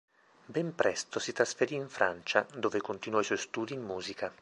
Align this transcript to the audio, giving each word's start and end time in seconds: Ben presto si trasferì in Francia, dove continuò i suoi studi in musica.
Ben 0.47 0.73
presto 0.73 1.19
si 1.19 1.31
trasferì 1.31 1.75
in 1.75 1.87
Francia, 1.87 2.43
dove 2.55 2.81
continuò 2.81 3.19
i 3.19 3.23
suoi 3.23 3.37
studi 3.37 3.75
in 3.75 3.83
musica. 3.83 4.33